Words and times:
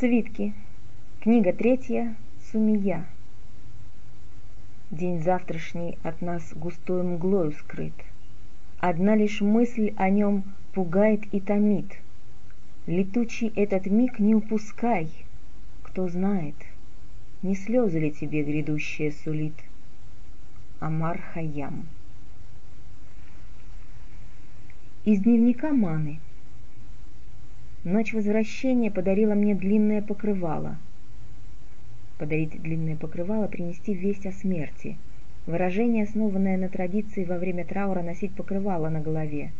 Свитки. 0.00 0.54
Книга 1.20 1.52
третья. 1.52 2.16
Сумия. 2.50 3.06
День 4.90 5.20
завтрашний 5.20 5.98
от 6.02 6.22
нас 6.22 6.54
густой 6.54 7.02
мглою 7.02 7.52
скрыт. 7.52 7.92
Одна 8.78 9.14
лишь 9.14 9.42
мысль 9.42 9.92
о 9.98 10.08
нем 10.08 10.44
пугает 10.72 11.20
и 11.34 11.40
томит. 11.40 11.98
Летучий 12.86 13.52
этот 13.54 13.84
миг 13.88 14.18
не 14.18 14.34
упускай. 14.34 15.10
Кто 15.82 16.08
знает, 16.08 16.56
не 17.42 17.54
слезы 17.54 17.98
ли 17.98 18.10
тебе 18.10 18.42
грядущее 18.42 19.12
сулит. 19.12 19.54
Амар 20.78 21.20
Хаям. 21.34 21.86
Из 25.04 25.20
дневника 25.20 25.74
Маны. 25.74 26.20
Ночь 27.84 28.12
возвращения 28.12 28.90
подарила 28.90 29.34
мне 29.34 29.54
длинное 29.54 30.02
покрывало— 30.02 30.78
подарить 32.20 32.62
длинное 32.62 32.96
покрывало, 32.96 33.48
принести 33.48 33.94
весть 33.94 34.26
о 34.26 34.32
смерти. 34.32 34.98
Выражение, 35.46 36.04
основанное 36.04 36.58
на 36.58 36.68
традиции 36.68 37.24
во 37.24 37.38
время 37.38 37.64
траура 37.64 38.02
носить 38.02 38.34
покрывало 38.34 38.90
на 38.90 39.00
голове. 39.00 39.52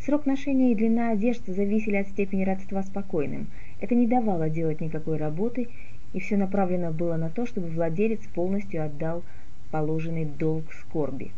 Срок 0.00 0.24
ношения 0.24 0.72
и 0.72 0.74
длина 0.74 1.10
одежды 1.10 1.52
зависели 1.52 1.96
от 1.96 2.08
степени 2.08 2.44
родства 2.44 2.82
с 2.82 2.88
покойным. 2.88 3.48
Это 3.80 3.94
не 3.94 4.06
давало 4.06 4.48
делать 4.48 4.80
никакой 4.80 5.18
работы, 5.18 5.68
и 6.14 6.20
все 6.20 6.38
направлено 6.38 6.92
было 6.92 7.16
на 7.16 7.28
то, 7.28 7.44
чтобы 7.44 7.68
владелец 7.68 8.20
полностью 8.34 8.82
отдал 8.82 9.22
положенный 9.70 10.24
долг 10.24 10.72
скорби. 10.72 11.30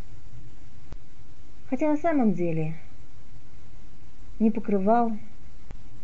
Хотя 1.69 1.91
на 1.91 1.97
самом 1.97 2.35
деле 2.35 2.75
ни 4.39 4.51
покрывал, 4.51 5.17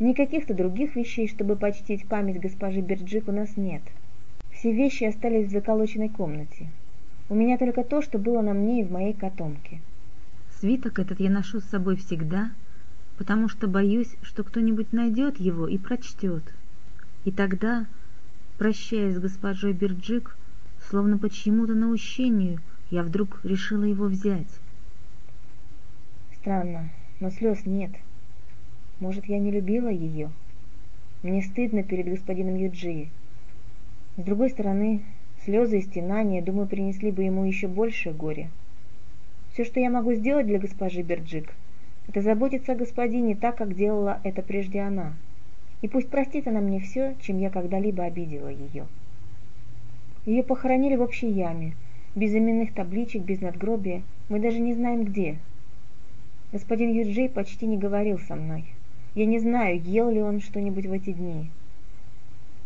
ни 0.04 0.12
каких-то 0.12 0.54
других 0.54 0.96
вещей, 0.96 1.28
чтобы 1.28 1.56
почтить 1.56 2.06
память 2.06 2.40
госпожи 2.40 2.80
Берджик, 2.80 3.28
у 3.28 3.32
нас 3.32 3.56
нет– 3.56 3.82
все 4.64 4.72
вещи 4.72 5.04
остались 5.04 5.48
в 5.48 5.50
заколоченной 5.50 6.08
комнате. 6.08 6.70
У 7.28 7.34
меня 7.34 7.58
только 7.58 7.84
то, 7.84 8.00
что 8.00 8.18
было 8.18 8.40
на 8.40 8.54
мне 8.54 8.80
и 8.80 8.84
в 8.84 8.90
моей 8.90 9.12
котомке. 9.12 9.80
Свиток 10.58 10.98
этот 10.98 11.20
я 11.20 11.28
ношу 11.28 11.60
с 11.60 11.64
собой 11.64 11.96
всегда, 11.96 12.50
потому 13.18 13.50
что 13.50 13.66
боюсь, 13.66 14.16
что 14.22 14.42
кто-нибудь 14.42 14.94
найдет 14.94 15.38
его 15.38 15.68
и 15.68 15.76
прочтет. 15.76 16.42
И 17.26 17.30
тогда, 17.30 17.84
прощаясь 18.56 19.16
с 19.16 19.20
госпожой 19.20 19.74
Бирджик, 19.74 20.34
словно 20.88 21.18
по 21.18 21.28
чьему-то 21.28 21.74
наущению, 21.74 22.60
я 22.90 23.02
вдруг 23.02 23.40
решила 23.44 23.84
его 23.84 24.06
взять. 24.06 24.48
Странно, 26.40 26.88
но 27.20 27.30
слез 27.30 27.66
нет. 27.66 27.90
Может, 29.00 29.26
я 29.26 29.38
не 29.38 29.50
любила 29.50 29.88
ее? 29.88 30.30
Мне 31.22 31.42
стыдно 31.42 31.82
перед 31.82 32.08
господином 32.08 32.56
Юджи. 32.56 33.08
С 34.16 34.22
другой 34.22 34.50
стороны, 34.50 35.02
слезы 35.44 35.78
и 35.78 35.82
стенания, 35.82 36.42
думаю, 36.42 36.68
принесли 36.68 37.10
бы 37.10 37.24
ему 37.24 37.44
еще 37.44 37.66
больше 37.66 38.12
горя. 38.12 38.50
Все, 39.52 39.64
что 39.64 39.80
я 39.80 39.90
могу 39.90 40.14
сделать 40.14 40.46
для 40.46 40.58
госпожи 40.58 41.02
Берджик, 41.02 41.52
это 42.08 42.20
заботиться 42.20 42.72
о 42.72 42.76
господине 42.76 43.34
так, 43.34 43.56
как 43.56 43.74
делала 43.74 44.20
это 44.22 44.42
прежде 44.42 44.80
она. 44.80 45.14
И 45.82 45.88
пусть 45.88 46.08
простит 46.08 46.46
она 46.46 46.60
мне 46.60 46.80
все, 46.80 47.16
чем 47.20 47.38
я 47.38 47.50
когда-либо 47.50 48.04
обидела 48.04 48.48
ее. 48.48 48.86
Ее 50.26 50.42
похоронили 50.42 50.96
в 50.96 51.02
общей 51.02 51.30
яме, 51.30 51.74
без 52.14 52.34
именных 52.34 52.72
табличек, 52.74 53.22
без 53.22 53.40
надгробия, 53.40 54.02
мы 54.28 54.40
даже 54.40 54.60
не 54.60 54.74
знаем 54.74 55.04
где. 55.04 55.38
Господин 56.52 56.92
Юджей 56.92 57.28
почти 57.28 57.66
не 57.66 57.76
говорил 57.76 58.18
со 58.18 58.36
мной. 58.36 58.64
Я 59.14 59.26
не 59.26 59.38
знаю, 59.38 59.80
ел 59.80 60.10
ли 60.10 60.20
он 60.20 60.40
что-нибудь 60.40 60.86
в 60.86 60.92
эти 60.92 61.12
дни. 61.12 61.48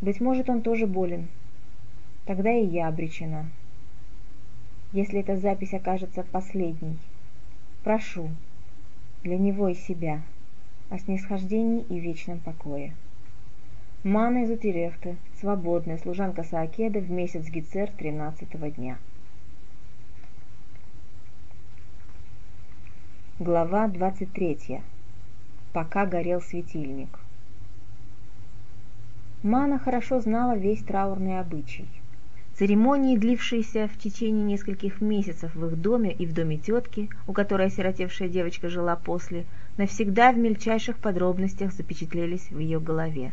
Быть 0.00 0.20
может, 0.20 0.48
он 0.48 0.62
тоже 0.62 0.86
болен, 0.86 1.28
тогда 2.24 2.50
и 2.50 2.64
я 2.64 2.88
обречена. 2.88 3.50
Если 4.92 5.20
эта 5.20 5.36
запись 5.36 5.74
окажется 5.74 6.22
последней, 6.22 6.96
прошу 7.84 8.30
для 9.22 9.36
него 9.36 9.68
и 9.68 9.74
себя 9.74 10.22
о 10.88 10.98
снисхождении 10.98 11.82
и 11.90 11.98
вечном 11.98 12.38
покое. 12.38 12.94
Мана 14.02 14.44
из 14.44 14.50
Утерехта, 14.50 15.16
свободная 15.40 15.98
служанка 15.98 16.44
Саакеда 16.44 17.00
в 17.00 17.10
месяц 17.10 17.46
Гицер 17.50 17.90
тринадцатого 17.90 18.70
дня. 18.70 18.96
Глава 23.38 23.88
двадцать 23.88 24.32
третья. 24.32 24.82
Пока 25.72 26.06
горел 26.06 26.40
светильник. 26.40 27.18
Мана 29.42 29.78
хорошо 29.78 30.20
знала 30.20 30.56
весь 30.56 30.82
траурный 30.82 31.38
обычай. 31.38 31.86
Церемонии, 32.54 33.16
длившиеся 33.16 33.86
в 33.86 33.96
течение 33.98 34.42
нескольких 34.42 35.00
месяцев 35.00 35.54
в 35.54 35.64
их 35.66 35.80
доме 35.80 36.12
и 36.12 36.26
в 36.26 36.34
доме 36.34 36.56
тетки, 36.56 37.08
у 37.28 37.32
которой 37.32 37.68
осиротевшая 37.68 38.28
девочка 38.28 38.68
жила 38.68 38.96
после, 38.96 39.44
навсегда 39.76 40.32
в 40.32 40.38
мельчайших 40.38 40.96
подробностях 40.96 41.72
запечатлелись 41.72 42.50
в 42.50 42.58
ее 42.58 42.80
голове. 42.80 43.32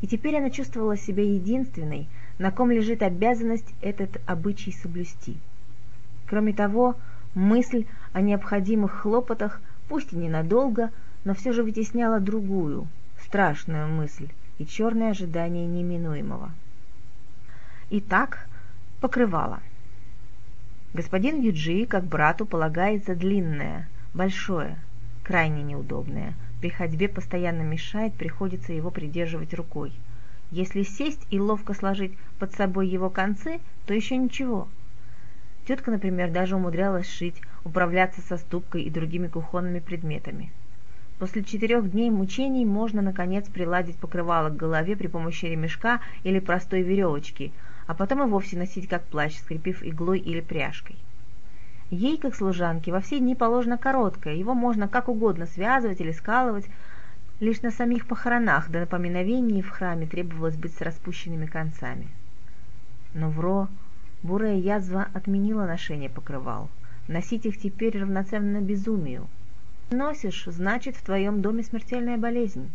И 0.00 0.06
теперь 0.06 0.36
она 0.36 0.50
чувствовала 0.50 0.96
себя 0.96 1.22
единственной, 1.22 2.06
на 2.38 2.50
ком 2.50 2.70
лежит 2.70 3.02
обязанность 3.02 3.74
этот 3.82 4.22
обычай 4.24 4.72
соблюсти. 4.72 5.36
Кроме 6.26 6.54
того, 6.54 6.94
мысль 7.34 7.84
о 8.12 8.22
необходимых 8.22 8.92
хлопотах, 8.92 9.60
пусть 9.88 10.14
и 10.14 10.16
ненадолго, 10.16 10.90
но 11.26 11.34
все 11.34 11.52
же 11.52 11.64
вытесняла 11.64 12.20
другую, 12.20 12.86
страшную 13.20 13.88
мысль 13.88 14.28
и 14.58 14.64
черное 14.64 15.10
ожидание 15.10 15.66
неминуемого. 15.66 16.52
Итак, 17.90 18.46
покрывало. 19.00 19.58
Господин 20.94 21.40
Юджи, 21.40 21.84
как 21.86 22.04
брату, 22.04 22.46
полагается 22.46 23.16
длинное, 23.16 23.88
большое, 24.14 24.78
крайне 25.24 25.64
неудобное. 25.64 26.34
При 26.60 26.68
ходьбе 26.68 27.08
постоянно 27.08 27.62
мешает, 27.62 28.14
приходится 28.14 28.72
его 28.72 28.92
придерживать 28.92 29.52
рукой. 29.52 29.92
Если 30.52 30.84
сесть 30.84 31.26
и 31.30 31.40
ловко 31.40 31.74
сложить 31.74 32.16
под 32.38 32.54
собой 32.54 32.86
его 32.86 33.10
концы, 33.10 33.58
то 33.84 33.92
еще 33.92 34.16
ничего. 34.16 34.68
Тетка, 35.66 35.90
например, 35.90 36.30
даже 36.30 36.54
умудрялась 36.54 37.10
шить, 37.10 37.42
управляться 37.64 38.20
со 38.20 38.36
ступкой 38.36 38.82
и 38.82 38.90
другими 38.90 39.26
кухонными 39.26 39.80
предметами. 39.80 40.52
После 41.18 41.42
четырех 41.42 41.90
дней 41.90 42.10
мучений 42.10 42.64
можно, 42.64 43.02
наконец, 43.02 43.48
приладить 43.48 43.96
покрывало 43.96 44.50
к 44.50 44.56
голове 44.56 44.96
при 44.96 45.06
помощи 45.06 45.46
ремешка 45.46 46.00
или 46.24 46.40
простой 46.40 46.82
веревочки– 46.82 47.52
а 47.86 47.94
потом 47.94 48.22
и 48.22 48.26
вовсе 48.26 48.58
носить 48.58 48.88
как 48.88 49.04
плащ, 49.04 49.36
скрепив 49.38 49.82
иглой 49.82 50.18
или 50.18 50.40
пряжкой. 50.40 50.96
Ей, 51.90 52.18
как 52.18 52.34
служанке, 52.34 52.90
во 52.90 53.00
все 53.00 53.20
дни 53.20 53.36
положено 53.36 53.78
короткое, 53.78 54.34
его 54.34 54.54
можно 54.54 54.88
как 54.88 55.08
угодно 55.08 55.46
связывать 55.46 56.00
или 56.00 56.10
скалывать, 56.10 56.68
лишь 57.38 57.62
на 57.62 57.70
самих 57.70 58.06
похоронах 58.06 58.70
до 58.70 58.80
напоминовений 58.80 59.62
в 59.62 59.70
храме 59.70 60.06
требовалось 60.06 60.56
быть 60.56 60.74
с 60.74 60.80
распущенными 60.80 61.46
концами. 61.46 62.08
Но 63.14 63.30
Вро, 63.30 63.68
бурая 64.22 64.56
язва, 64.56 65.06
отменила 65.14 65.64
ношение 65.64 66.10
покрывал. 66.10 66.68
Носить 67.06 67.46
их 67.46 67.58
теперь 67.58 68.00
равноценно 68.00 68.60
безумию. 68.60 69.28
Носишь, 69.90 70.44
значит, 70.46 70.96
в 70.96 71.02
твоем 71.02 71.42
доме 71.42 71.62
смертельная 71.62 72.16
болезнь. 72.16 72.70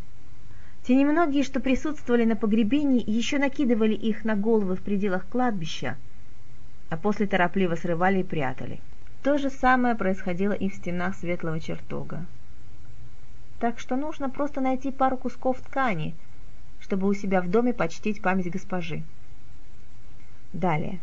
Те 0.84 0.96
немногие, 0.96 1.44
что 1.44 1.60
присутствовали 1.60 2.24
на 2.24 2.38
погребении, 2.38 3.04
еще 3.06 3.38
накидывали 3.38 3.94
их 3.94 4.24
на 4.24 4.36
головы 4.36 4.76
в 4.76 4.82
пределах 4.82 5.28
кладбища, 5.28 5.98
а 6.90 6.98
после 6.98 7.28
торопливо 7.28 7.76
срывали 7.76 8.22
и 8.22 8.24
прятали. 8.24 8.80
То 9.24 9.38
же 9.38 9.50
самое 9.50 9.96
происходило 9.96 10.54
и 10.54 10.70
в 10.70 10.74
стенах 10.74 11.16
светлого 11.16 11.60
чертога. 11.60 12.26
Так 13.60 13.78
что 13.78 13.96
нужно 13.96 14.30
просто 14.30 14.62
найти 14.62 14.90
пару 14.90 15.18
кусков 15.18 15.60
ткани, 15.62 16.16
чтобы 16.80 17.08
у 17.08 17.14
себя 17.14 17.42
в 17.42 17.50
доме 17.50 17.74
почтить 17.74 18.22
память 18.22 18.50
госпожи. 18.50 19.04
Далее. 20.54 21.00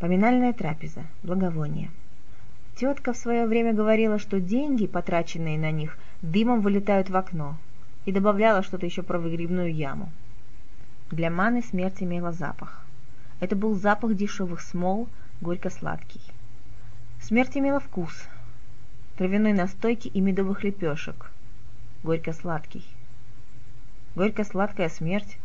Поминальная 0.00 0.52
трапеза, 0.52 1.04
благовония. 1.22 1.90
Тетка 2.80 3.12
в 3.12 3.18
свое 3.18 3.44
время 3.44 3.74
говорила, 3.74 4.18
что 4.18 4.40
деньги, 4.40 4.86
потраченные 4.86 5.58
на 5.58 5.70
них, 5.70 5.98
дымом 6.22 6.62
вылетают 6.62 7.10
в 7.10 7.16
окно, 7.18 7.58
и 8.06 8.10
добавляла 8.10 8.62
что-то 8.62 8.86
еще 8.86 9.02
про 9.02 9.18
выгребную 9.18 9.70
яму. 9.70 10.10
Для 11.10 11.30
маны 11.30 11.60
смерть 11.60 12.02
имела 12.02 12.32
запах. 12.32 12.82
Это 13.38 13.54
был 13.54 13.74
запах 13.74 14.14
дешевых 14.14 14.62
смол, 14.62 15.10
горько-сладкий. 15.42 16.22
Смерть 17.20 17.58
имела 17.58 17.80
вкус. 17.80 18.26
Травяной 19.18 19.52
настойки 19.52 20.08
и 20.08 20.22
медовых 20.22 20.64
лепешек. 20.64 21.32
Горько-сладкий. 22.02 22.86
Горько-сладкая 24.16 24.88
смерть, 24.88 25.36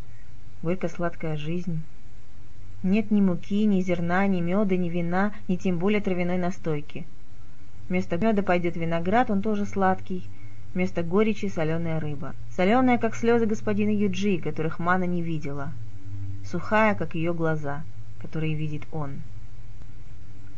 горько-сладкая 0.64 1.36
жизнь. 1.36 1.84
Нет 2.82 3.12
ни 3.12 3.20
муки, 3.20 3.66
ни 3.66 3.82
зерна, 3.82 4.26
ни 4.26 4.40
меда, 4.40 4.78
ни 4.78 4.88
вина, 4.88 5.34
ни 5.50 5.58
тем 5.58 5.80
более 5.80 6.00
травяной 6.00 6.38
настойки. 6.38 7.06
Вместо 7.90 8.18
меда 8.18 8.42
пойдет 8.42 8.76
виноград, 8.76 9.30
он 9.30 9.42
тоже 9.42 9.66
сладкий, 9.66 10.28
Вместо 10.76 11.04
горечи 11.04 11.46
соленая 11.46 12.02
рыба. 12.02 12.36
Соленая, 12.52 12.98
как 12.98 13.16
слезы 13.16 13.46
господина 13.46 13.92
Юджи, 13.92 14.40
которых 14.40 14.78
Мана 14.78 15.06
не 15.06 15.22
видела. 15.22 15.72
Сухая, 16.44 16.96
как 16.96 17.16
ее 17.16 17.34
глаза, 17.34 17.86
которые 18.22 18.56
видит 18.56 18.84
он. 18.92 19.22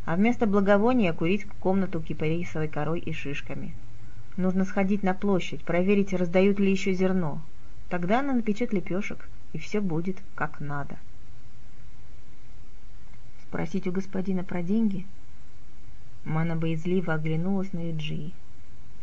А 0.06 0.16
вместо 0.16 0.48
благовония 0.48 1.12
курить 1.12 1.46
комнату 1.60 2.00
кипарисовой 2.00 2.66
корой 2.66 2.98
и 2.98 3.12
шишками. 3.12 3.74
Нужно 4.36 4.64
сходить 4.64 5.04
на 5.04 5.14
площадь, 5.14 5.62
проверить, 5.62 6.12
раздают 6.12 6.58
ли 6.58 6.68
еще 6.68 6.92
зерно. 6.94 7.40
Тогда 7.88 8.18
она 8.18 8.32
напечет 8.32 8.72
лепешек, 8.72 9.28
и 9.52 9.58
все 9.58 9.80
будет 9.80 10.16
как 10.34 10.58
надо. 10.58 10.96
Спросить 13.44 13.86
у 13.86 13.92
господина 13.92 14.42
про 14.42 14.62
деньги? 14.62 15.06
Мана 16.24 16.56
боязливо 16.56 17.14
оглянулась 17.14 17.72
на 17.72 17.88
Юджи. 17.88 18.32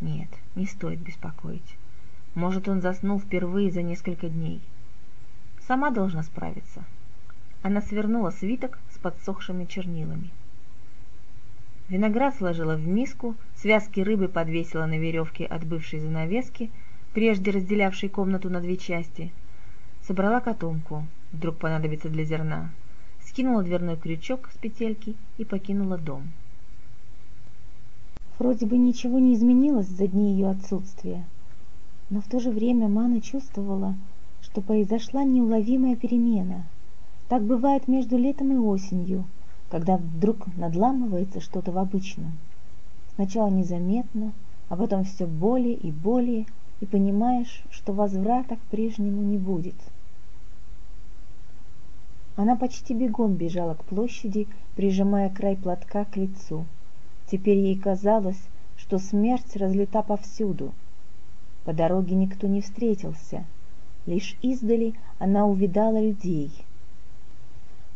Нет, 0.02 0.30
не 0.56 0.66
стоит 0.66 1.00
беспокоить. 1.00 1.78
Может, 2.36 2.68
он 2.68 2.82
заснул 2.82 3.20
впервые 3.20 3.72
за 3.72 3.82
несколько 3.82 4.30
дней. 4.30 4.62
Сама 5.68 5.90
должна 5.90 6.22
справиться. 6.24 6.84
Она 7.64 7.82
свернула 7.82 8.30
свиток 8.30 8.78
с 8.92 8.98
подсохшими 8.98 9.66
чернилами. 9.66 10.30
Виноград 11.88 12.36
сложила 12.36 12.76
в 12.76 12.88
миску, 12.88 13.36
связки 13.56 14.00
рыбы 14.00 14.28
подвесила 14.28 14.86
на 14.86 14.98
веревке 14.98 15.46
от 15.46 15.66
бывшей 15.66 16.00
занавески, 16.00 16.72
прежде 17.14 17.52
разделявшей 17.52 18.10
комнату 18.10 18.50
на 18.50 18.60
две 18.60 18.76
части. 18.76 19.32
Собрала 20.02 20.42
котомку, 20.42 21.08
вдруг 21.32 21.58
понадобится 21.58 22.10
для 22.10 22.24
зерна, 22.24 22.72
скинула 23.22 23.64
дверной 23.64 23.98
крючок 23.98 24.50
с 24.54 24.58
петельки 24.58 25.16
и 25.38 25.46
покинула 25.46 25.98
дом. 25.98 26.32
Вроде 28.38 28.66
бы 28.66 28.78
ничего 28.78 29.20
не 29.20 29.34
изменилось 29.34 29.88
за 29.88 30.08
дни 30.08 30.34
ее 30.34 30.50
отсутствия, 30.50 31.24
но 32.10 32.20
в 32.20 32.26
то 32.26 32.40
же 32.40 32.52
время 32.52 32.90
Мана 32.90 33.22
чувствовала, 33.22 33.96
что 34.42 34.62
произошла 34.62 35.24
неуловимая 35.24 35.96
перемена. 35.96 36.66
Так 37.30 37.44
бывает 37.44 37.88
между 37.88 38.18
летом 38.18 38.52
и 38.52 38.58
осенью, 38.58 39.24
когда 39.70 39.98
вдруг 39.98 40.48
надламывается 40.58 41.40
что-то 41.40 41.72
в 41.72 41.78
обычном. 41.78 42.34
Сначала 43.16 43.50
незаметно, 43.50 44.34
а 44.68 44.76
потом 44.76 45.06
все 45.06 45.26
более 45.26 45.74
и 45.74 45.92
более, 45.92 46.46
и 46.81 46.86
понимаешь, 46.86 47.64
что 47.72 47.94
возврата 47.94 48.58
к 48.58 48.62
прежнему 48.70 49.22
не 49.22 49.38
будет. 49.38 49.76
Она 52.36 52.58
почти 52.58 52.94
бегом 52.94 53.36
бежала 53.36 53.76
к 53.76 53.86
площади, 53.86 54.48
прижимая 54.76 55.30
край 55.30 55.56
платка 55.56 56.04
к 56.04 56.18
лицу. 56.18 56.66
Теперь 57.27 57.57
ей 57.57 57.77
казалось, 57.77 58.42
что 58.77 59.00
смерть 59.00 59.56
разлита 59.56 60.04
повсюду. 60.04 60.74
По 61.63 61.74
дороге 61.74 62.16
никто 62.16 62.48
не 62.48 62.62
встретился. 62.62 63.45
Лишь 64.06 64.38
издали 64.42 64.94
она 65.18 65.48
увидала 65.48 66.00
людей. 66.00 66.51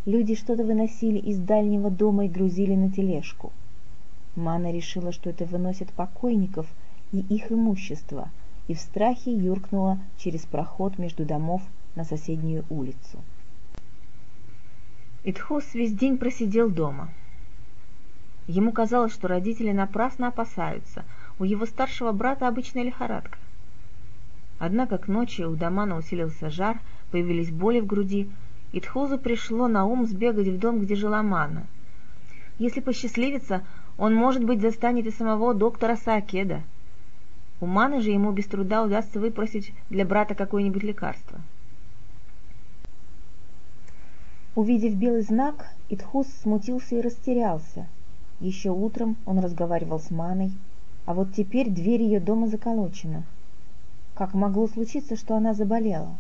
Люди 0.05 0.33
что-то 0.33 0.63
выносили 0.63 1.19
из 1.19 1.37
дальнего 1.37 1.91
дома 1.91 2.25
и 2.25 2.29
грузили 2.29 2.73
на 2.73 2.91
тележку. 2.91 3.51
Мана 4.35 4.71
решила, 4.71 5.11
что 5.11 5.29
это 5.29 5.45
выносят 5.45 5.91
покойников 5.91 6.67
и 7.11 7.19
их 7.19 7.51
имущество, 7.51 8.29
и 8.67 8.73
в 8.73 8.79
страхе 8.79 9.31
юркнула 9.31 9.99
через 10.17 10.41
проход 10.45 10.97
между 10.97 11.25
домов 11.25 11.61
на 11.95 12.03
соседнюю 12.03 12.65
улицу. 12.69 13.19
Итхус 15.23 15.73
весь 15.73 15.93
день 15.93 16.17
просидел 16.17 16.69
дома. 16.71 17.09
Ему 18.49 18.71
казалось, 18.71 19.13
что 19.13 19.27
родители 19.27 19.71
напрасно 19.71 20.29
опасаются. 20.29 21.05
У 21.37 21.43
его 21.43 21.67
старшего 21.67 22.11
брата 22.11 22.47
обычная 22.47 22.81
лихорадка. 22.81 23.37
Однако 24.57 24.97
к 24.97 25.07
ночи 25.07 25.43
у 25.43 25.55
Дамана 25.55 25.95
усилился 25.95 26.49
жар, 26.49 26.79
появились 27.11 27.51
боли 27.51 27.79
в 27.79 27.85
груди, 27.85 28.27
и 28.71 28.79
Тхузу 28.79 29.19
пришло 29.19 29.67
на 29.67 29.85
ум 29.85 30.07
сбегать 30.07 30.47
в 30.47 30.57
дом, 30.57 30.79
где 30.79 30.95
жила 30.95 31.21
Мана. 31.21 31.67
Если 32.57 32.79
посчастливится, 32.79 33.61
он, 33.99 34.15
может 34.15 34.43
быть, 34.43 34.61
застанет 34.61 35.05
и 35.05 35.11
самого 35.11 35.53
доктора 35.53 35.95
Саакеда. 35.95 36.63
У 37.61 37.67
Маны 37.67 38.01
же 38.01 38.09
ему 38.09 38.31
без 38.31 38.47
труда 38.47 38.81
удастся 38.81 39.19
выпросить 39.19 39.73
для 39.91 40.05
брата 40.05 40.33
какое-нибудь 40.33 40.81
лекарство. 40.81 41.39
Увидев 44.55 44.95
белый 44.95 45.21
знак, 45.21 45.67
Итхус 45.89 46.27
смутился 46.41 46.95
и 46.95 47.01
растерялся– 47.01 47.85
еще 48.39 48.69
утром 48.69 49.17
он 49.25 49.39
разговаривал 49.39 49.99
с 49.99 50.11
Маной, 50.11 50.51
а 51.05 51.13
вот 51.13 51.33
теперь 51.33 51.69
дверь 51.69 52.01
ее 52.01 52.19
дома 52.19 52.47
заколочена. 52.47 53.23
Как 54.13 54.33
могло 54.33 54.67
случиться, 54.67 55.15
что 55.15 55.35
она 55.35 55.53
заболела? 55.53 56.17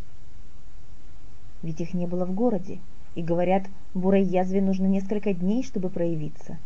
Ведь 1.61 1.81
их 1.81 1.93
не 1.93 2.07
было 2.07 2.25
в 2.25 2.33
городе, 2.33 2.79
и 3.15 3.21
говорят, 3.21 3.63
бурой 3.93 4.23
язве 4.23 4.61
нужно 4.61 4.85
несколько 4.85 5.33
дней, 5.33 5.63
чтобы 5.63 5.89
проявиться. 5.89 6.57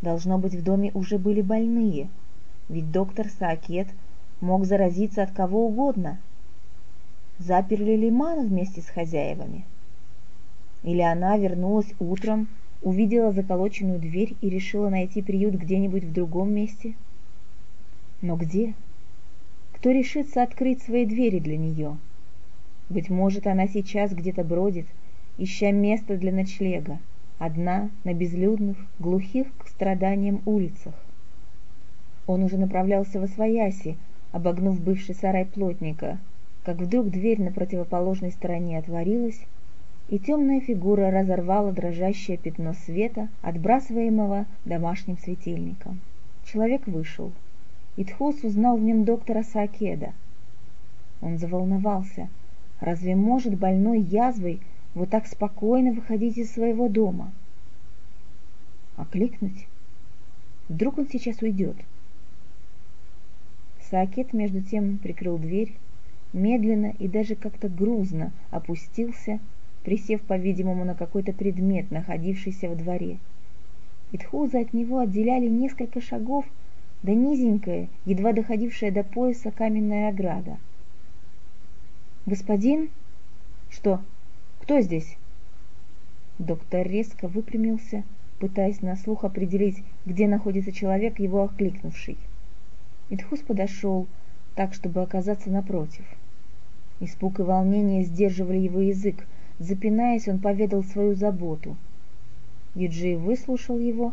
Должно 0.00 0.38
быть, 0.38 0.54
в 0.54 0.62
доме 0.62 0.90
уже 0.94 1.18
были 1.18 1.42
больные, 1.42 2.08
ведь 2.68 2.90
доктор 2.90 3.28
Саакет 3.28 3.88
мог 4.40 4.64
заразиться 4.64 5.22
от 5.22 5.32
кого 5.32 5.66
угодно. 5.66 6.18
Заперли 7.38 7.96
ли 7.96 8.10
Ману 8.10 8.46
вместе 8.46 8.80
с 8.80 8.86
хозяевами? 8.86 9.64
Или 10.82 11.00
она 11.00 11.36
вернулась 11.36 11.92
утром 11.98 12.48
увидела 12.82 13.32
заколоченную 13.32 13.98
дверь 13.98 14.36
и 14.40 14.50
решила 14.50 14.88
найти 14.88 15.22
приют 15.22 15.54
где-нибудь 15.54 16.04
в 16.04 16.12
другом 16.12 16.52
месте. 16.52 16.94
Но 18.20 18.36
где? 18.36 18.74
Кто 19.72 19.90
решится 19.90 20.42
открыть 20.42 20.82
свои 20.82 21.06
двери 21.06 21.38
для 21.38 21.56
нее? 21.56 21.96
Быть 22.88 23.08
может, 23.08 23.46
она 23.46 23.66
сейчас 23.68 24.12
где-то 24.12 24.44
бродит, 24.44 24.86
ища 25.38 25.70
место 25.70 26.16
для 26.16 26.32
ночлега, 26.32 26.98
одна 27.38 27.90
на 28.04 28.14
безлюдных, 28.14 28.76
глухих 28.98 29.46
к 29.58 29.68
страданиям 29.68 30.42
улицах. 30.44 30.94
Он 32.26 32.42
уже 32.42 32.58
направлялся 32.58 33.20
во 33.20 33.26
свояси, 33.26 33.96
обогнув 34.30 34.80
бывший 34.80 35.14
сарай 35.14 35.44
плотника, 35.46 36.18
как 36.64 36.76
вдруг 36.76 37.10
дверь 37.10 37.40
на 37.40 37.50
противоположной 37.50 38.30
стороне 38.30 38.78
отворилась, 38.78 39.40
и 40.12 40.18
темная 40.18 40.60
фигура 40.60 41.10
разорвала 41.10 41.72
дрожащее 41.72 42.36
пятно 42.36 42.74
света, 42.74 43.30
отбрасываемого 43.40 44.44
домашним 44.66 45.16
светильником. 45.16 46.00
Человек 46.44 46.86
вышел. 46.86 47.32
Итхус 47.96 48.44
узнал 48.44 48.76
в 48.76 48.82
нем 48.82 49.06
доктора 49.06 49.42
Саакеда. 49.42 50.12
Он 51.22 51.38
заволновался. 51.38 52.28
Разве 52.78 53.16
может 53.16 53.54
больной 53.54 54.00
язвой 54.00 54.60
вот 54.94 55.08
так 55.08 55.26
спокойно 55.26 55.92
выходить 55.92 56.36
из 56.36 56.52
своего 56.52 56.90
дома? 56.90 57.32
Окликнуть? 58.98 59.66
Вдруг 60.68 60.98
он 60.98 61.08
сейчас 61.10 61.40
уйдет? 61.40 61.76
Саакет 63.88 64.34
между 64.34 64.60
тем 64.60 64.98
прикрыл 64.98 65.38
дверь, 65.38 65.72
медленно 66.34 66.92
и 66.98 67.08
даже 67.08 67.34
как-то 67.34 67.70
грузно 67.70 68.30
опустился 68.50 69.40
присев, 69.84 70.20
по-видимому, 70.22 70.84
на 70.84 70.94
какой-то 70.94 71.32
предмет, 71.32 71.90
находившийся 71.90 72.68
в 72.68 72.76
дворе. 72.76 73.18
Итхуза 74.12 74.60
от 74.60 74.72
него 74.72 74.98
отделяли 74.98 75.48
несколько 75.48 76.00
шагов, 76.00 76.44
да 77.02 77.12
низенькая, 77.12 77.88
едва 78.04 78.32
доходившая 78.32 78.90
до 78.90 79.02
пояса 79.02 79.50
каменная 79.50 80.08
ограда. 80.08 80.58
«Господин?» 82.26 82.90
«Что? 83.70 84.00
Кто 84.60 84.80
здесь?» 84.80 85.16
Доктор 86.38 86.86
резко 86.86 87.26
выпрямился, 87.26 88.04
пытаясь 88.38 88.82
на 88.82 88.96
слух 88.96 89.24
определить, 89.24 89.82
где 90.04 90.28
находится 90.28 90.72
человек, 90.72 91.18
его 91.18 91.42
окликнувший. 91.44 92.18
Итхус 93.10 93.40
подошел 93.40 94.06
так, 94.54 94.74
чтобы 94.74 95.02
оказаться 95.02 95.50
напротив. 95.50 96.04
Испуг 97.00 97.40
и 97.40 97.42
волнение 97.42 98.04
сдерживали 98.04 98.58
его 98.58 98.80
язык, 98.80 99.26
Запинаясь, 99.58 100.28
он 100.28 100.38
поведал 100.38 100.82
свою 100.82 101.14
заботу. 101.14 101.76
Юджи 102.74 103.16
выслушал 103.16 103.78
его, 103.78 104.12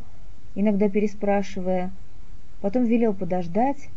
иногда 0.55 0.89
переспрашивая, 0.89 1.91
потом 2.61 2.85
велел 2.85 3.13
подождать, 3.13 3.89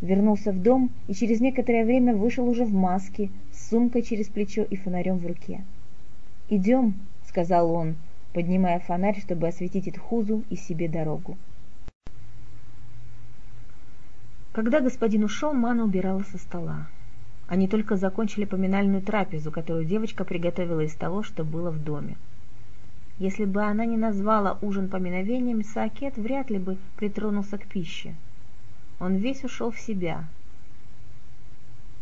вернулся 0.00 0.52
в 0.52 0.62
дом 0.62 0.90
и 1.08 1.14
через 1.14 1.40
некоторое 1.40 1.84
время 1.84 2.14
вышел 2.14 2.48
уже 2.48 2.64
в 2.64 2.72
маске, 2.72 3.30
с 3.52 3.70
сумкой 3.70 4.02
через 4.02 4.28
плечо 4.28 4.62
и 4.62 4.76
фонарем 4.76 5.18
в 5.18 5.26
руке. 5.26 5.62
«Идем»,— 6.48 6.94
сказал 7.28 7.72
он, 7.72 7.96
поднимая 8.32 8.78
фонарь, 8.80 9.20
чтобы 9.20 9.48
осветить 9.48 9.88
Итхузу 9.88 10.44
и 10.50 10.56
себе 10.56 10.88
дорогу. 10.88 11.36
Когда 14.52 14.80
господин 14.80 15.24
ушел, 15.24 15.52
Мана 15.52 15.82
убирала 15.82 16.22
со 16.22 16.38
стола. 16.38 16.86
Они 17.46 17.68
только 17.68 17.96
закончили 17.96 18.44
поминальную 18.44 19.02
трапезу, 19.02 19.50
которую 19.50 19.84
девочка 19.84 20.24
приготовила 20.24 20.80
из 20.80 20.94
того, 20.94 21.22
что 21.22 21.44
было 21.44 21.70
в 21.70 21.82
доме. 21.82 22.16
Если 23.18 23.44
бы 23.44 23.62
она 23.62 23.84
не 23.84 23.96
назвала 23.96 24.58
ужин 24.60 24.88
поминовением, 24.88 25.62
Саакет 25.62 26.16
вряд 26.16 26.50
ли 26.50 26.58
бы 26.58 26.78
притронулся 26.96 27.58
к 27.58 27.66
пище. 27.66 28.14
Он 28.98 29.16
весь 29.16 29.44
ушел 29.44 29.70
в 29.70 29.78
себя. 29.78 30.24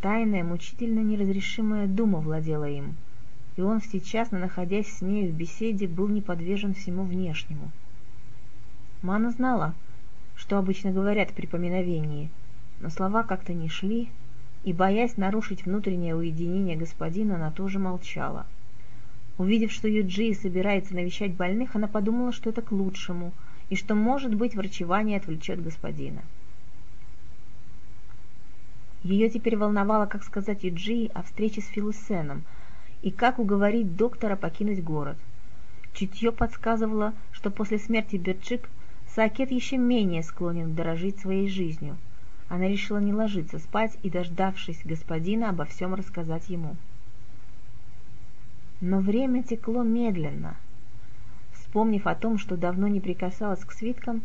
Тайная, 0.00 0.42
мучительно 0.42 1.00
неразрешимая 1.00 1.86
дума 1.86 2.18
владела 2.20 2.68
им, 2.68 2.96
и 3.56 3.60
он 3.60 3.80
сейчас, 3.80 4.30
находясь 4.30 4.88
с 4.88 5.02
ней 5.02 5.28
в 5.28 5.34
беседе, 5.34 5.86
был 5.86 6.08
не 6.08 6.20
подвержен 6.20 6.74
всему 6.74 7.04
внешнему. 7.04 7.70
Мана 9.02 9.30
знала, 9.30 9.74
что 10.34 10.58
обычно 10.58 10.92
говорят 10.92 11.32
при 11.32 11.46
поминовении, 11.46 12.30
но 12.80 12.88
слова 12.88 13.22
как-то 13.22 13.52
не 13.52 13.68
шли, 13.68 14.10
и, 14.64 14.72
боясь 14.72 15.16
нарушить 15.16 15.64
внутреннее 15.64 16.14
уединение 16.14 16.76
господина, 16.76 17.36
она 17.36 17.50
тоже 17.50 17.78
молчала. 17.78 18.46
Увидев, 19.38 19.72
что 19.72 19.88
Юджи 19.88 20.34
собирается 20.34 20.94
навещать 20.94 21.34
больных, 21.34 21.74
она 21.74 21.88
подумала, 21.88 22.32
что 22.32 22.50
это 22.50 22.62
к 22.62 22.70
лучшему, 22.70 23.32
и 23.70 23.76
что, 23.76 23.94
может 23.94 24.34
быть, 24.34 24.54
врачевание 24.54 25.16
отвлечет 25.16 25.62
господина. 25.62 26.22
Ее 29.02 29.30
теперь 29.30 29.56
волновало, 29.56 30.06
как 30.06 30.22
сказать 30.22 30.62
Юджи 30.62 31.06
о 31.12 31.22
встрече 31.22 31.60
с 31.60 31.66
Филусеном 31.66 32.44
и 33.02 33.10
как 33.10 33.40
уговорить 33.40 33.96
доктора 33.96 34.36
покинуть 34.36 34.84
город. 34.84 35.16
Чутье 35.92 36.30
подсказывало, 36.30 37.12
что 37.32 37.50
после 37.50 37.78
смерти 37.78 38.16
Берчик 38.16 38.68
Сакет 39.14 39.50
еще 39.50 39.76
менее 39.76 40.22
склонен 40.22 40.74
дорожить 40.74 41.18
своей 41.18 41.48
жизнью. 41.48 41.98
Она 42.52 42.68
решила 42.68 42.98
не 42.98 43.14
ложиться 43.14 43.58
спать 43.58 43.96
и, 44.02 44.10
дождавшись 44.10 44.82
господина, 44.84 45.48
обо 45.48 45.64
всем 45.64 45.94
рассказать 45.94 46.50
ему. 46.50 46.76
Но 48.82 48.98
время 48.98 49.42
текло 49.42 49.82
медленно. 49.82 50.56
Вспомнив 51.54 52.06
о 52.06 52.14
том, 52.14 52.36
что 52.36 52.58
давно 52.58 52.88
не 52.88 53.00
прикасалась 53.00 53.64
к 53.64 53.72
свиткам, 53.72 54.20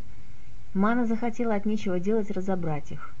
Мана 0.74 1.06
захотела 1.06 1.54
от 1.54 1.64
нечего 1.64 1.98
делать 1.98 2.30
разобрать 2.30 2.92
их. 2.92 3.14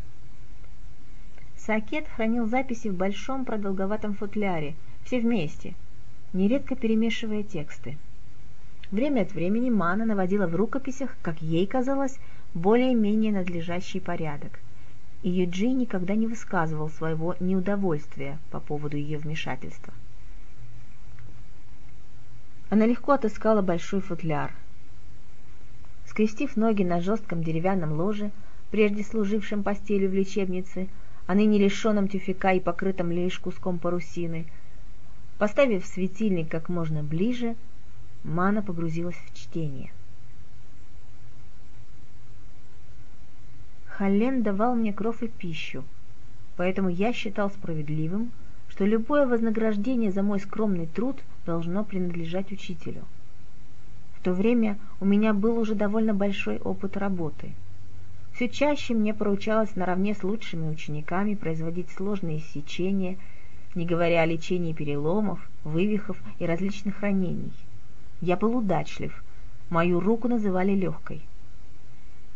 Сакет 1.56 2.06
хранил 2.06 2.44
записи 2.44 2.88
в 2.88 2.94
большом 2.94 3.46
продолговатом 3.46 4.12
футляре, 4.12 4.74
все 5.04 5.20
вместе, 5.20 5.74
нередко 6.34 6.76
перемешивая 6.76 7.44
тексты. 7.44 7.96
Время 8.90 9.22
от 9.22 9.32
времени 9.32 9.70
Мана 9.70 10.04
наводила 10.04 10.46
в 10.46 10.54
рукописях, 10.54 11.16
как 11.22 11.40
ей 11.40 11.66
казалось, 11.66 12.18
более-менее 12.52 13.32
надлежащий 13.32 14.00
порядок, 14.00 14.60
и 15.22 15.30
Юджи 15.30 15.68
никогда 15.68 16.14
не 16.14 16.26
высказывал 16.26 16.88
своего 16.90 17.34
неудовольствия 17.40 18.38
по 18.50 18.60
поводу 18.60 18.96
ее 18.96 19.18
вмешательства. 19.18 19.92
Она 22.70 22.86
легко 22.86 23.12
отыскала 23.12 23.62
большой 23.62 24.00
футляр. 24.00 24.52
Скрестив 26.06 26.56
ноги 26.56 26.82
на 26.82 27.00
жестком 27.00 27.42
деревянном 27.42 27.92
ложе, 27.92 28.30
прежде 28.70 29.02
служившем 29.02 29.62
постелью 29.62 30.10
в 30.10 30.14
лечебнице, 30.14 30.88
а 31.26 31.34
ныне 31.34 31.58
лишенном 31.58 32.08
тюфяка 32.08 32.52
и 32.52 32.60
покрытом 32.60 33.10
лишь 33.10 33.38
куском 33.38 33.78
парусины. 33.78 34.46
Поставив 35.38 35.86
светильник 35.86 36.50
как 36.50 36.68
можно 36.68 37.02
ближе, 37.02 37.56
Мана 38.24 38.62
погрузилась 38.62 39.16
в 39.16 39.34
чтение. 39.34 39.92
Халлен 43.98 44.42
давал 44.42 44.74
мне 44.74 44.92
кров 44.92 45.22
и 45.22 45.28
пищу, 45.28 45.84
поэтому 46.56 46.88
я 46.88 47.12
считал 47.12 47.50
справедливым, 47.50 48.30
что 48.68 48.86
любое 48.86 49.26
вознаграждение 49.26 50.12
за 50.12 50.22
мой 50.22 50.40
скромный 50.40 50.86
труд 50.86 51.18
должно 51.44 51.84
принадлежать 51.84 52.52
учителю. 52.52 53.04
В 54.16 54.22
то 54.22 54.32
время 54.32 54.78
у 55.00 55.04
меня 55.04 55.34
был 55.34 55.58
уже 55.58 55.74
довольно 55.74 56.14
большой 56.14 56.58
опыт 56.58 56.96
работы– 56.96 57.52
все 58.38 58.48
чаще 58.48 58.94
мне 58.94 59.14
поручалось 59.14 59.74
наравне 59.74 60.14
с 60.14 60.22
лучшими 60.22 60.68
учениками 60.68 61.34
производить 61.34 61.90
сложные 61.90 62.38
сечения, 62.38 63.18
не 63.74 63.84
говоря 63.84 64.22
о 64.22 64.26
лечении 64.26 64.72
переломов, 64.72 65.40
вывихов 65.64 66.16
и 66.38 66.46
различных 66.46 67.00
ранений. 67.00 67.50
Я 68.20 68.36
был 68.36 68.56
удачлив, 68.56 69.24
мою 69.70 69.98
руку 69.98 70.28
называли 70.28 70.70
легкой. 70.70 71.20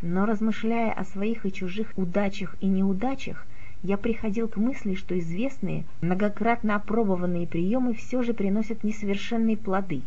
Но 0.03 0.27
размышляя 0.27 0.91
о 0.91 1.03
своих 1.03 1.47
и 1.47 1.51
чужих 1.51 1.91
удачах 1.95 2.55
и 2.61 2.67
неудачах, 2.67 3.47
я 3.81 3.97
приходил 3.97 4.47
к 4.47 4.57
мысли, 4.57 4.93
что 4.93 5.17
известные, 5.17 5.85
многократно 6.01 6.75
опробованные 6.75 7.47
приемы 7.47 7.95
все 7.95 8.21
же 8.21 8.35
приносят 8.35 8.83
несовершенные 8.83 9.57
плоды. 9.57 10.03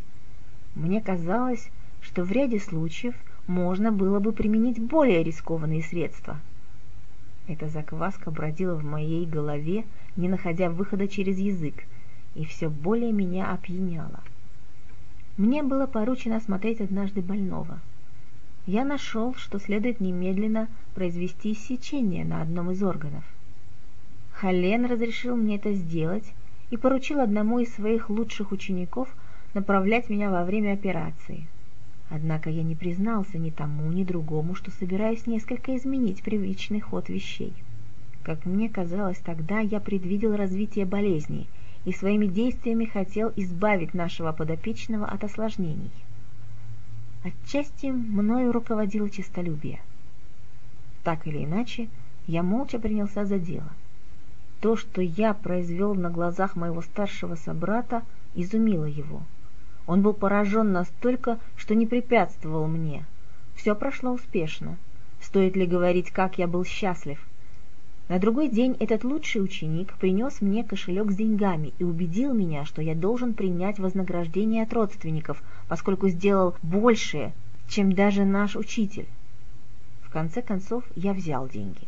Мне 0.76 1.00
казалось, 1.00 1.70
что 2.00 2.22
в 2.22 2.30
ряде 2.30 2.60
случаев– 2.60 3.16
можно 3.46 3.92
было 3.92 4.18
бы 4.18 4.32
применить 4.32 4.80
более 4.80 5.22
рискованные 5.22 5.82
средства. 5.82 6.38
Эта 7.46 7.68
закваска 7.68 8.30
бродила 8.30 8.74
в 8.74 8.84
моей 8.84 9.24
голове, 9.24 9.84
не 10.16 10.28
находя 10.28 10.68
выхода 10.68 11.06
через 11.06 11.38
язык, 11.38 11.84
и 12.34 12.44
все 12.44 12.68
более 12.68 13.12
меня 13.12 13.52
опьяняла. 13.52 14.20
Мне 15.36 15.62
было 15.62 15.86
поручено 15.86 16.36
осмотреть 16.36 16.80
однажды 16.80 17.22
больного. 17.22 17.78
Я 18.66 18.84
нашел, 18.84 19.34
что 19.34 19.58
следует 19.58 20.00
немедленно 20.00 20.68
произвести 20.94 21.54
сечение 21.54 22.24
на 22.24 22.42
одном 22.42 22.70
из 22.70 22.82
органов. 22.82 23.24
Хален 24.32 24.84
разрешил 24.86 25.36
мне 25.36 25.56
это 25.56 25.72
сделать 25.72 26.32
и 26.70 26.76
поручил 26.76 27.20
одному 27.20 27.60
из 27.60 27.72
своих 27.74 28.10
лучших 28.10 28.52
учеников 28.52 29.08
направлять 29.54 30.10
меня 30.10 30.30
во 30.30 30.44
время 30.44 30.72
операции– 30.72 31.46
Однако 32.08 32.50
я 32.50 32.62
не 32.62 32.76
признался 32.76 33.36
ни 33.36 33.50
тому, 33.50 33.90
ни 33.90 34.04
другому, 34.04 34.54
что 34.54 34.70
собираюсь 34.70 35.26
несколько 35.26 35.76
изменить 35.76 36.22
привычный 36.22 36.80
ход 36.80 37.08
вещей. 37.08 37.52
Как 38.22 38.46
мне 38.46 38.68
казалось 38.68 39.18
тогда, 39.18 39.58
я 39.58 39.80
предвидел 39.80 40.36
развитие 40.36 40.84
болезни 40.84 41.46
и 41.84 41.92
своими 41.92 42.26
действиями 42.26 42.84
хотел 42.84 43.32
избавить 43.36 43.94
нашего 43.94 44.32
подопечного 44.32 45.06
от 45.06 45.24
осложнений. 45.24 45.90
Отчасти 47.26 47.86
мною 47.86 48.52
руководило 48.52 49.10
честолюбие. 49.10 49.80
Так 51.02 51.26
или 51.26 51.44
иначе, 51.44 51.88
я 52.26 52.42
молча 52.42 52.78
принялся 52.78 53.24
за 53.24 53.38
дело. 53.38 53.70
То, 54.60 54.76
что 54.76 55.00
я 55.00 55.34
произвел 55.34 55.94
на 55.94 56.10
глазах 56.10 56.56
моего 56.56 56.82
старшего 56.82 57.34
собрата, 57.34 58.02
изумило 58.34 58.84
его– 58.84 59.22
он 59.86 60.02
был 60.02 60.12
поражен 60.14 60.72
настолько, 60.72 61.38
что 61.56 61.74
не 61.74 61.86
препятствовал 61.86 62.66
мне. 62.66 63.04
Все 63.54 63.74
прошло 63.74 64.12
успешно. 64.12 64.76
Стоит 65.20 65.56
ли 65.56 65.66
говорить, 65.66 66.10
как 66.10 66.38
я 66.38 66.46
был 66.46 66.64
счастлив? 66.64 67.24
На 68.08 68.18
другой 68.18 68.48
день 68.48 68.76
этот 68.78 69.02
лучший 69.04 69.42
ученик 69.42 69.94
принес 69.94 70.40
мне 70.40 70.62
кошелек 70.62 71.10
с 71.10 71.16
деньгами 71.16 71.72
и 71.78 71.84
убедил 71.84 72.32
меня, 72.32 72.64
что 72.64 72.80
я 72.82 72.94
должен 72.94 73.34
принять 73.34 73.78
вознаграждение 73.78 74.62
от 74.62 74.72
родственников, 74.72 75.42
поскольку 75.68 76.08
сделал 76.08 76.54
большее, 76.62 77.32
чем 77.68 77.92
даже 77.92 78.24
наш 78.24 78.54
учитель. 78.54 79.06
В 80.02 80.10
конце 80.10 80.40
концов, 80.42 80.84
я 80.94 81.12
взял 81.12 81.48
деньги. 81.48 81.82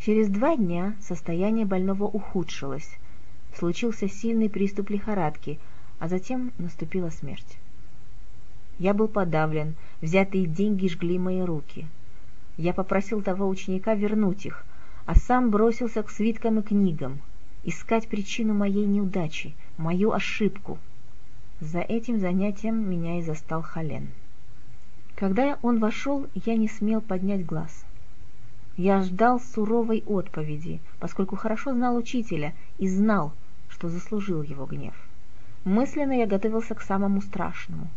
Через 0.00 0.28
два 0.28 0.56
дня 0.56 0.94
состояние 1.00 1.64
больного 1.64 2.04
ухудшилось. 2.04 2.98
Случился 3.56 4.08
сильный 4.08 4.50
приступ 4.50 4.90
лихорадки– 4.90 5.58
а 5.98 6.08
затем 6.08 6.52
наступила 6.58 7.10
смерть. 7.10 7.56
Я 8.78 8.92
был 8.94 9.08
подавлен, 9.08 9.74
взятые 10.00 10.46
деньги 10.46 10.88
жгли 10.88 11.18
мои 11.18 11.40
руки. 11.40 11.86
Я 12.56 12.72
попросил 12.72 13.22
того 13.22 13.48
ученика 13.48 13.94
вернуть 13.94 14.46
их, 14.46 14.64
а 15.06 15.14
сам 15.14 15.50
бросился 15.50 16.02
к 16.02 16.10
свиткам 16.10 16.60
и 16.60 16.62
книгам, 16.62 17.20
искать 17.64 18.08
причину 18.08 18.54
моей 18.54 18.86
неудачи, 18.86 19.54
мою 19.76 20.12
ошибку. 20.12 20.78
За 21.60 21.80
этим 21.80 22.20
занятием 22.20 22.88
меня 22.88 23.18
и 23.18 23.22
застал 23.22 23.62
Хален. 23.62 24.08
Когда 25.16 25.58
он 25.62 25.78
вошел, 25.78 26.26
я 26.34 26.56
не 26.56 26.68
смел 26.68 27.00
поднять 27.00 27.46
глаз. 27.46 27.84
Я 28.76 29.02
ждал 29.02 29.40
суровой 29.40 30.02
отповеди, 30.06 30.80
поскольку 30.98 31.36
хорошо 31.36 31.72
знал 31.74 31.96
учителя 31.96 32.54
и 32.78 32.88
знал, 32.88 33.32
что 33.68 33.88
заслужил 33.88 34.42
его 34.42 34.66
гнев. 34.66 34.94
Мысленно 35.64 36.12
я 36.12 36.26
готовился 36.26 36.74
к 36.74 36.82
самому 36.82 37.22
страшному. 37.22 37.88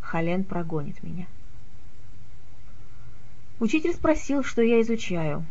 Хален 0.00 0.44
прогонит 0.44 1.02
меня. 1.02 1.26
Учитель 3.58 3.94
спросил, 3.94 4.44
что 4.44 4.60
я 4.60 4.82
изучаю. 4.82 5.46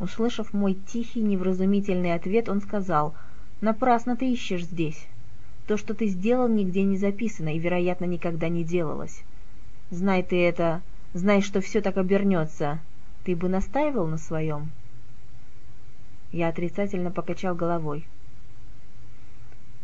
Услышав 0.00 0.52
мой 0.52 0.74
тихий, 0.74 1.20
невразумительный 1.20 2.14
ответ, 2.14 2.48
он 2.48 2.60
сказал, 2.60 3.14
«Напрасно 3.60 4.16
ты 4.16 4.32
ищешь 4.32 4.64
здесь. 4.64 5.06
То, 5.68 5.76
что 5.76 5.94
ты 5.94 6.06
сделал, 6.06 6.48
нигде 6.48 6.82
не 6.82 6.96
записано 6.96 7.54
и, 7.54 7.58
вероятно, 7.60 8.04
никогда 8.04 8.48
не 8.48 8.64
делалось. 8.64 9.22
Знай 9.90 10.24
ты 10.24 10.42
это, 10.42 10.82
знай, 11.14 11.40
что 11.40 11.60
все 11.60 11.80
так 11.80 11.96
обернется. 11.96 12.80
Ты 13.24 13.36
бы 13.36 13.48
настаивал 13.48 14.08
на 14.08 14.18
своем?» 14.18 14.70
Я 16.32 16.48
отрицательно 16.48 17.12
покачал 17.12 17.54
головой. 17.54 18.06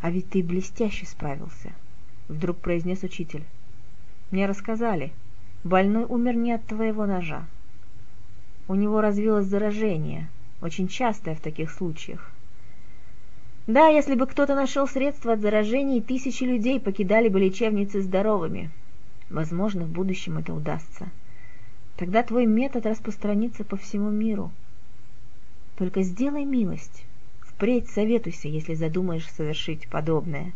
«А 0.00 0.10
ведь 0.10 0.28
ты 0.30 0.42
блестяще 0.42 1.06
справился»,— 1.06 1.72
вдруг 2.28 2.58
произнес 2.58 3.04
учитель. 3.04 3.44
«Мне 4.32 4.46
рассказали, 4.46 5.12
больной 5.64 6.04
умер 6.04 6.36
не 6.36 6.52
от 6.52 6.64
твоего 6.66 7.06
ножа. 7.06 7.46
У 8.68 8.74
него 8.74 9.00
развилось 9.00 9.46
заражение, 9.46 10.28
очень 10.60 10.88
частое 10.88 11.34
в 11.34 11.40
таких 11.40 11.70
случаях. 11.70 12.30
Да, 13.66 13.86
если 13.86 14.16
бы 14.16 14.26
кто-то 14.26 14.56
нашел 14.56 14.88
средства 14.88 15.34
от 15.34 15.40
заражений, 15.40 16.00
тысячи 16.00 16.42
людей 16.42 16.80
покидали 16.80 17.28
бы 17.28 17.38
лечебницы 17.38 18.02
здоровыми. 18.02 18.70
Возможно, 19.30 19.84
в 19.84 19.90
будущем 19.90 20.38
это 20.38 20.52
удастся. 20.52 21.08
Тогда 21.96 22.22
твой 22.24 22.46
метод 22.46 22.86
распространится 22.86 23.64
по 23.64 23.76
всему 23.76 24.10
миру. 24.10 24.50
Только 25.76 26.02
сделай 26.02 26.44
милость. 26.44 27.04
Впредь 27.40 27.88
советуйся, 27.88 28.48
если 28.48 28.74
задумаешь 28.74 29.30
совершить 29.30 29.88
подобное. 29.88 30.52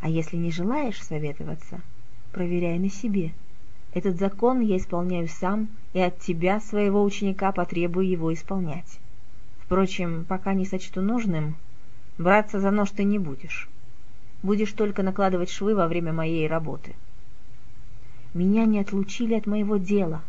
А 0.00 0.08
если 0.08 0.36
не 0.36 0.52
желаешь 0.52 1.02
советоваться, 1.02 1.80
проверяй 2.32 2.78
на 2.78 2.88
себе. 2.88 3.32
Этот 3.92 4.18
закон 4.18 4.60
я 4.60 4.76
исполняю 4.76 5.26
сам, 5.28 5.68
и 5.92 6.00
от 6.00 6.18
тебя, 6.20 6.60
своего 6.60 7.02
ученика, 7.02 7.50
потребую 7.50 8.08
его 8.08 8.32
исполнять. 8.32 9.00
Впрочем, 9.58 10.24
пока 10.28 10.54
не 10.54 10.64
сочту 10.64 11.00
нужным, 11.00 11.56
браться 12.16 12.60
за 12.60 12.70
нож 12.70 12.90
ты 12.90 13.02
не 13.02 13.18
будешь. 13.18 13.68
Будешь 14.42 14.72
только 14.72 15.02
накладывать 15.02 15.50
швы 15.50 15.74
во 15.74 15.88
время 15.88 16.12
моей 16.12 16.46
работы. 16.46 16.94
Меня 18.32 18.64
не 18.64 18.78
отлучили 18.78 19.34
от 19.34 19.46
моего 19.46 19.76
дела. 19.76 20.22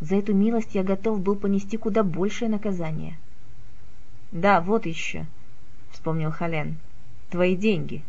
За 0.00 0.16
эту 0.16 0.34
милость 0.34 0.74
я 0.74 0.82
готов 0.82 1.20
был 1.20 1.36
понести 1.36 1.76
куда 1.76 2.02
большее 2.02 2.48
наказание. 2.48 3.18
«Да, 4.32 4.60
вот 4.60 4.84
еще»,— 4.84 5.26
вспомнил 5.92 6.32
Хален,— 6.32 6.76
«твои 7.30 7.56
деньги». 7.56 8.02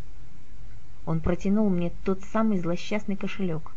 Он 1.06 1.20
протянул 1.22 1.70
мне 1.70 1.92
тот 2.04 2.22
самый 2.32 2.58
злосчастный 2.58 3.16
кошелек. 3.16 3.72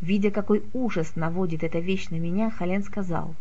Видя, 0.00 0.30
какой 0.30 0.64
ужас 0.72 1.14
наводит 1.14 1.62
эта 1.62 1.78
вещь 1.78 2.08
на 2.08 2.16
меня, 2.16 2.50
Хален 2.50 2.82
сказал, 2.82 3.34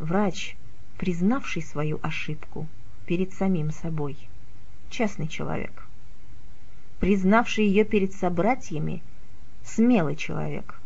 «Врач, 0.00 0.56
признавший 0.98 1.62
свою 1.62 2.00
ошибку 2.02 2.66
перед 3.06 3.32
самим 3.32 3.70
собой, 3.70 4.16
честный 4.88 5.28
человек, 5.28 5.86
признавший 6.98 7.66
ее 7.66 7.84
перед 7.84 8.12
собратьями, 8.14 9.02
смелый 9.64 10.16
человек, 10.16 10.80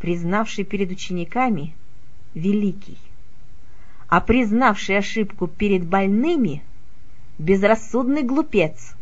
признавший 0.00 0.64
перед 0.64 0.90
учениками, 0.90 1.74
великий, 2.34 2.98
а 4.08 4.20
признавший 4.20 4.98
ошибку 4.98 5.46
перед 5.46 5.86
больными, 5.86 6.64
безрассудный 7.38 8.24
глупец. 8.24 8.94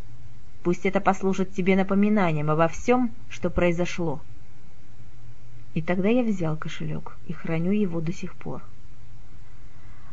Пусть 0.63 0.85
это 0.85 1.01
послужит 1.01 1.53
тебе 1.53 1.75
напоминанием 1.75 2.51
обо 2.51 2.67
всем, 2.67 3.11
что 3.29 3.49
произошло. 3.49 4.21
И 5.77 5.81
тогда 5.83 6.09
я 6.09 6.23
взял 6.23 6.57
кошелек 6.57 7.15
и 7.27 7.33
храню 7.33 7.71
его 7.71 8.01
до 8.01 8.11
сих 8.11 8.33
пор. 8.33 8.63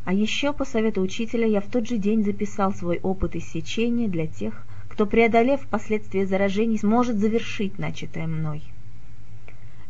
А 0.03 0.13
еще, 0.13 0.53
по 0.53 0.63
совету 0.63 1.01
учителя, 1.01 1.47
я 1.47 1.59
в 1.59 1.65
тот 1.65 1.87
же 1.87 1.97
день 1.97 2.23
записал 2.23 2.71
свой 2.71 2.99
опыт 2.99 3.35
иссечения 3.35 4.07
для 4.07 4.27
тех, 4.27 4.63
кто, 4.89 5.07
преодолев 5.07 5.65
последствия 5.65 6.27
заражений, 6.27 6.77
сможет 6.77 7.17
завершить 7.17 7.79
начатое 7.79 8.27
мной. 8.27 8.61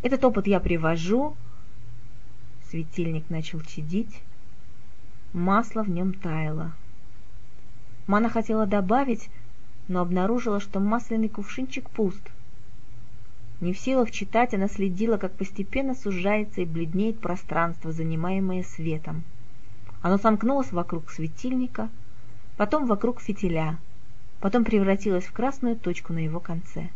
Этот 0.02 0.24
опыт 0.24 0.48
я 0.48 0.62
привожу. 0.62 1.36
Светильник 2.70 3.30
начал 3.30 3.60
чадить. 3.60 4.22
Масло 5.34 5.84
в 5.84 5.90
нем 5.90 6.14
таяло. 6.14 6.72
Мана 8.08 8.30
хотела 8.30 8.66
добавить, 8.66 9.30
но 9.90 10.00
обнаружила, 10.00 10.62
что 10.62 10.80
масляный 10.80 11.28
кувшинчик 11.28 11.90
пуст. 11.90 12.32
Не 13.62 13.72
в 13.72 13.80
силах 13.80 14.12
читать, 14.12 14.54
она 14.54 14.68
следила, 14.68 15.18
как 15.18 15.34
постепенно 15.34 15.96
сужается 15.96 16.62
и 16.62 16.66
бледнеет 16.66 17.20
пространство, 17.20 17.92
занимаемое 17.92 18.64
светом. 18.64 19.24
Оно 20.02 20.18
сомкнулось 20.18 20.72
вокруг 20.72 21.10
светильника, 21.10 21.90
потом 22.58 22.86
вокруг 22.86 23.22
фитиля, 23.22 23.78
потом 24.42 24.66
превратилось 24.66 25.26
в 25.26 25.32
красную 25.32 25.78
точку 25.78 26.12
на 26.12 26.20
его 26.20 26.40
конце. 26.40 26.90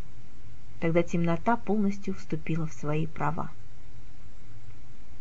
Тогда 0.80 1.02
темнота 1.02 1.56
полностью 1.56 2.14
вступила 2.14 2.68
в 2.68 2.74
свои 2.74 3.08
права. 3.08 3.50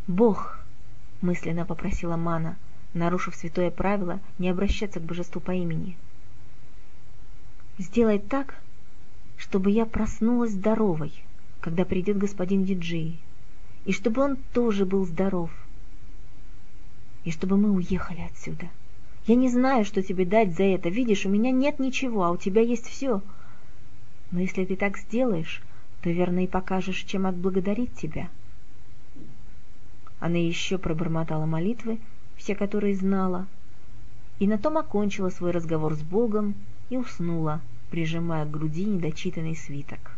«Бог!»— 0.08 0.58
мысленно 1.20 1.64
попросила 1.64 2.16
Мана, 2.16 2.56
нарушив 2.94 3.36
святое 3.36 3.70
правило 3.70 4.20
не 4.38 4.48
обращаться 4.48 4.98
к 4.98 5.04
божеству 5.04 5.40
по 5.40 5.52
имени. 5.52 5.96
«Сделай 7.78 8.18
так, 8.18 8.56
чтобы 9.36 9.70
я 9.70 9.86
проснулась 9.86 10.52
здоровой, 10.52 11.12
когда 11.68 11.84
придет 11.84 12.16
господин 12.16 12.64
Диджей, 12.64 13.18
и 13.84 13.92
чтобы 13.92 14.22
он 14.22 14.38
тоже 14.54 14.86
был 14.86 15.04
здоров, 15.04 15.50
и 17.24 17.30
чтобы 17.30 17.58
мы 17.58 17.72
уехали 17.72 18.22
отсюда. 18.22 18.70
Я 19.26 19.34
не 19.34 19.50
знаю, 19.50 19.84
что 19.84 20.02
тебе 20.02 20.24
дать 20.24 20.56
за 20.56 20.62
это. 20.62 20.88
Видишь, 20.88 21.26
у 21.26 21.28
меня 21.28 21.50
нет 21.50 21.78
ничего, 21.78 22.24
а 22.24 22.30
у 22.30 22.38
тебя 22.38 22.62
есть 22.62 22.86
все. 22.86 23.20
Но 24.30 24.40
если 24.40 24.64
ты 24.64 24.76
так 24.76 24.96
сделаешь, 24.96 25.62
то 26.00 26.08
верно 26.08 26.42
и 26.42 26.46
покажешь, 26.46 27.04
чем 27.04 27.26
отблагодарить 27.26 27.94
тебя. 27.94 28.30
Она 30.20 30.38
еще 30.38 30.78
пробормотала 30.78 31.44
молитвы, 31.44 31.98
все 32.38 32.54
которые 32.54 32.94
знала, 32.94 33.46
и 34.38 34.46
на 34.46 34.56
том 34.56 34.78
окончила 34.78 35.28
свой 35.28 35.50
разговор 35.50 35.94
с 35.94 36.00
Богом 36.00 36.54
и 36.88 36.96
уснула, 36.96 37.60
прижимая 37.90 38.46
к 38.46 38.50
груди 38.50 38.86
недочитанный 38.86 39.54
свиток. 39.54 40.17